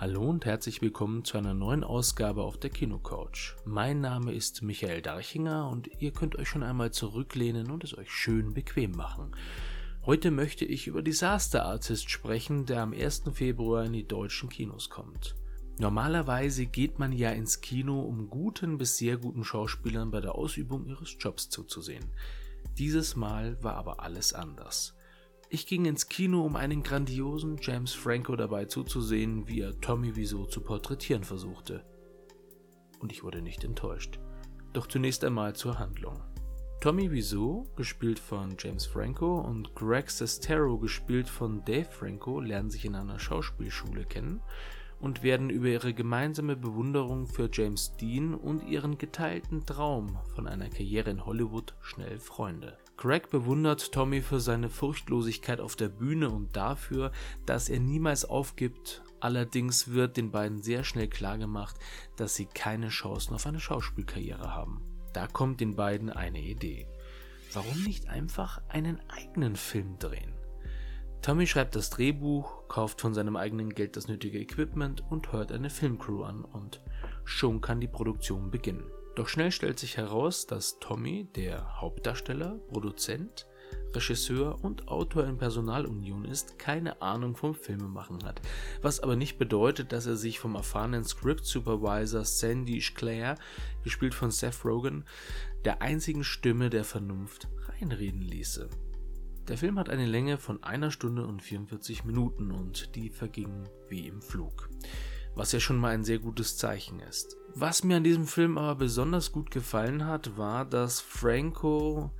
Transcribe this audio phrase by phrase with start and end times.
[0.00, 3.56] Hallo und herzlich willkommen zu einer neuen Ausgabe auf der Kinocouch.
[3.64, 8.08] Mein Name ist Michael Darchinger und ihr könnt euch schon einmal zurücklehnen und es euch
[8.08, 9.34] schön bequem machen.
[10.06, 13.24] Heute möchte ich über Disaster Artist sprechen, der am 1.
[13.32, 15.34] Februar in die deutschen Kinos kommt.
[15.80, 20.86] Normalerweise geht man ja ins Kino, um guten bis sehr guten Schauspielern bei der Ausübung
[20.86, 22.04] ihres Jobs zuzusehen.
[22.78, 24.94] Dieses Mal war aber alles anders.
[25.50, 30.44] Ich ging ins Kino, um einen grandiosen James Franco dabei zuzusehen, wie er Tommy Wiseau
[30.44, 31.86] zu porträtieren versuchte.
[32.98, 34.18] Und ich wurde nicht enttäuscht.
[34.74, 36.22] Doch zunächst einmal zur Handlung.
[36.82, 42.84] Tommy Wiseau, gespielt von James Franco, und Greg Sestero, gespielt von Dave Franco, lernen sich
[42.84, 44.42] in einer Schauspielschule kennen
[45.00, 50.68] und werden über ihre gemeinsame Bewunderung für James Dean und ihren geteilten Traum von einer
[50.68, 52.76] Karriere in Hollywood schnell Freunde.
[52.98, 57.12] Craig bewundert Tommy für seine Furchtlosigkeit auf der Bühne und dafür,
[57.46, 59.04] dass er niemals aufgibt.
[59.20, 61.76] Allerdings wird den beiden sehr schnell klargemacht,
[62.16, 64.82] dass sie keine Chancen auf eine Schauspielkarriere haben.
[65.12, 66.88] Da kommt den beiden eine Idee.
[67.52, 70.32] Warum nicht einfach einen eigenen Film drehen?
[71.22, 75.70] Tommy schreibt das Drehbuch, kauft von seinem eigenen Geld das nötige Equipment und hört eine
[75.70, 76.82] Filmcrew an und
[77.24, 78.90] schon kann die Produktion beginnen.
[79.18, 83.48] Doch schnell stellt sich heraus, dass Tommy, der Hauptdarsteller, Produzent,
[83.92, 88.40] Regisseur und Autor in Personalunion ist, keine Ahnung vom Filmemachen hat.
[88.80, 93.34] Was aber nicht bedeutet, dass er sich vom erfahrenen Script Supervisor Sandy Sclair,
[93.82, 95.04] gespielt von Seth Rogen,
[95.64, 98.70] der einzigen Stimme der Vernunft reinreden ließe.
[99.48, 104.06] Der Film hat eine Länge von einer Stunde und 44 Minuten und die vergingen wie
[104.06, 104.70] im Flug.
[105.34, 107.36] Was ja schon mal ein sehr gutes Zeichen ist.
[107.60, 112.12] Was mir an diesem Film aber besonders gut gefallen hat, war, dass Franco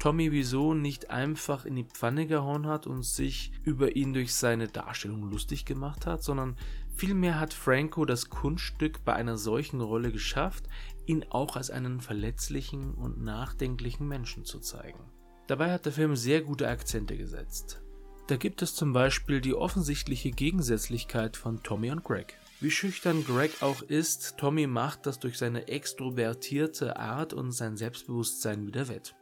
[0.00, 4.66] Tommy Wiseau nicht einfach in die Pfanne gehauen hat und sich über ihn durch seine
[4.66, 6.56] Darstellung lustig gemacht hat, sondern
[6.96, 10.64] vielmehr hat Franco das Kunststück bei einer solchen Rolle geschafft,
[11.06, 15.04] ihn auch als einen verletzlichen und nachdenklichen Menschen zu zeigen.
[15.46, 17.80] Dabei hat der Film sehr gute Akzente gesetzt.
[18.26, 22.39] Da gibt es zum Beispiel die offensichtliche Gegensätzlichkeit von Tommy und Greg.
[22.62, 28.66] Wie schüchtern Greg auch ist, Tommy macht das durch seine extrovertierte Art und sein Selbstbewusstsein
[28.66, 29.14] wieder wett.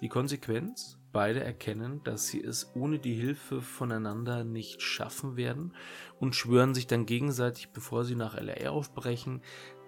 [0.00, 0.96] Die Konsequenz?
[1.12, 5.74] Beide erkennen, dass sie es ohne die Hilfe voneinander nicht schaffen werden
[6.18, 9.42] und schwören sich dann gegenseitig, bevor sie nach LA aufbrechen,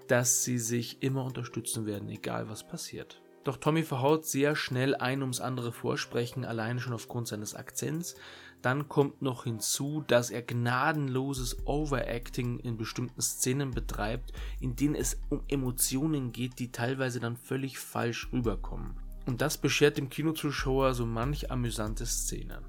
[0.08, 3.22] dass sie sich immer unterstützen werden, egal was passiert.
[3.44, 8.14] Doch Tommy verhaut sehr schnell ein ums andere Vorsprechen, alleine schon aufgrund seines Akzents.
[8.62, 15.18] Dann kommt noch hinzu, dass er gnadenloses Overacting in bestimmten Szenen betreibt, in denen es
[15.30, 18.96] um Emotionen geht, die teilweise dann völlig falsch rüberkommen.
[19.26, 22.62] Und das beschert dem Kinozuschauer so manch amüsante Szene.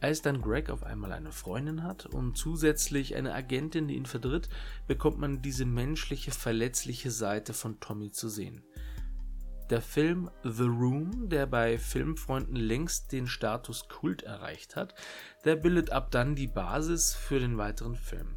[0.00, 4.48] Als dann Greg auf einmal eine Freundin hat und zusätzlich eine Agentin, die ihn vertritt,
[4.88, 8.62] bekommt man diese menschliche, verletzliche Seite von Tommy zu sehen.
[9.72, 14.94] Der Film The Room, der bei Filmfreunden längst den Status Kult erreicht hat,
[15.46, 18.36] der bildet ab dann die Basis für den weiteren Film.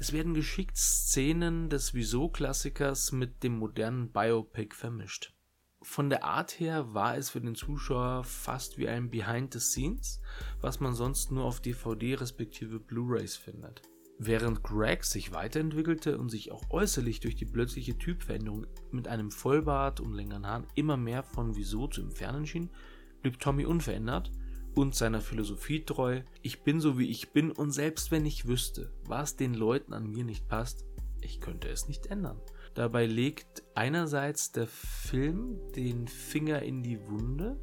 [0.00, 5.32] Es werden geschickt Szenen des Wieso-Klassikers mit dem modernen Biopic vermischt.
[5.82, 10.20] Von der Art her war es für den Zuschauer fast wie ein Behind the Scenes,
[10.60, 13.82] was man sonst nur auf DVD respektive Blu-rays findet.
[14.18, 20.00] Während Greg sich weiterentwickelte und sich auch äußerlich durch die plötzliche Typveränderung mit einem Vollbart
[20.00, 22.70] und längeren Haaren immer mehr von Wieso zu entfernen schien,
[23.20, 24.32] blieb Tommy unverändert
[24.74, 28.92] und seiner Philosophie treu, ich bin so wie ich bin und selbst wenn ich wüsste,
[29.04, 30.86] was den Leuten an mir nicht passt,
[31.20, 32.40] ich könnte es nicht ändern.
[32.74, 37.58] Dabei legt einerseits der Film den Finger in die Wunde,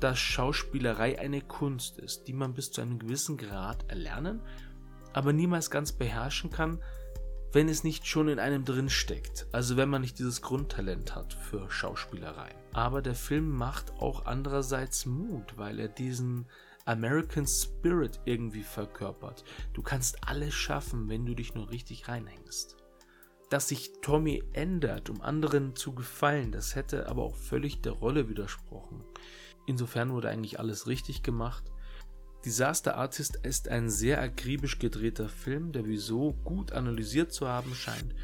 [0.00, 4.42] dass Schauspielerei eine Kunst ist, die man bis zu einem gewissen Grad erlernen
[5.18, 6.80] aber niemals ganz beherrschen kann,
[7.50, 9.48] wenn es nicht schon in einem drin steckt.
[9.50, 12.54] Also wenn man nicht dieses Grundtalent hat für Schauspielerei.
[12.72, 16.46] Aber der Film macht auch andererseits Mut, weil er diesen
[16.84, 19.42] American Spirit irgendwie verkörpert.
[19.72, 22.76] Du kannst alles schaffen, wenn du dich nur richtig reinhängst.
[23.50, 28.28] Dass sich Tommy ändert, um anderen zu gefallen, das hätte aber auch völlig der Rolle
[28.28, 29.02] widersprochen.
[29.66, 31.64] Insofern wurde eigentlich alles richtig gemacht
[32.48, 38.14] Disaster Artist ist ein sehr akribisch gedrehter Film, der wieso gut analysiert zu haben scheint.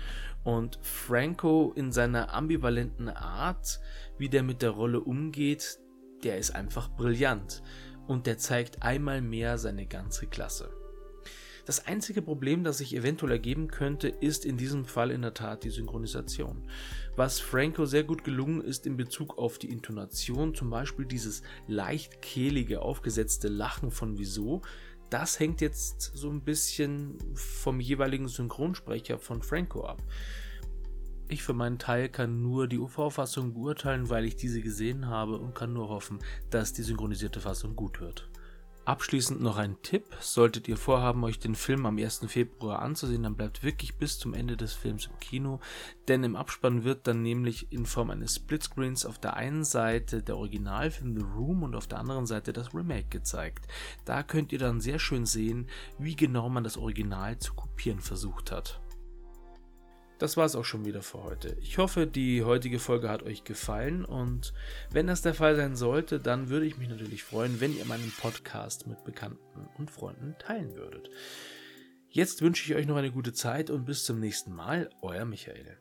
[0.45, 3.81] Und Franco in seiner ambivalenten Art,
[4.17, 5.79] wie der mit der Rolle umgeht,
[6.23, 7.63] der ist einfach brillant.
[8.07, 10.71] Und der zeigt einmal mehr seine ganze Klasse.
[11.65, 15.65] Das einzige Problem, das sich eventuell ergeben könnte, ist in diesem Fall in der Tat
[15.65, 16.63] die Synchronisation.
[17.17, 22.21] Was Franco sehr gut gelungen ist in Bezug auf die Intonation, zum Beispiel dieses leicht
[22.21, 24.61] kehlige, aufgesetzte Lachen von Wieso,
[25.09, 30.03] das hängt jetzt so ein bisschen vom jeweiligen Synchronsprecher von Franco ab.
[31.29, 35.55] Ich für meinen Teil kann nur die UV-Fassung beurteilen, weil ich diese gesehen habe und
[35.55, 36.19] kann nur hoffen,
[36.51, 38.29] dass die synchronisierte Fassung gut wird.
[38.85, 40.05] Abschließend noch ein Tipp.
[40.21, 42.27] Solltet ihr vorhaben, euch den Film am 1.
[42.27, 45.59] Februar anzusehen, dann bleibt wirklich bis zum Ende des Films im Kino,
[46.07, 50.37] denn im Abspann wird dann nämlich in Form eines Splitscreens auf der einen Seite der
[50.37, 53.67] Originalfilm The Room und auf der anderen Seite das Remake gezeigt.
[54.05, 55.67] Da könnt ihr dann sehr schön sehen,
[55.99, 58.84] wie genau man das Original zu kopieren versucht hat.
[60.19, 61.57] Das war es auch schon wieder für heute.
[61.61, 64.53] Ich hoffe, die heutige Folge hat euch gefallen und
[64.91, 68.13] wenn das der Fall sein sollte, dann würde ich mich natürlich freuen, wenn ihr meinen
[68.21, 71.11] Podcast mit Bekannten und Freunden teilen würdet.
[72.09, 75.79] Jetzt wünsche ich euch noch eine gute Zeit und bis zum nächsten Mal, euer Michael.